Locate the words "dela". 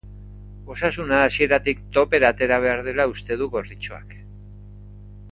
2.87-3.05